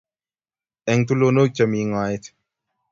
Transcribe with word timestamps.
Eng' 0.91 1.05
tulonok 1.07 1.49
che 1.55 1.63
mi 1.71 1.81
ng'oet; 1.89 2.23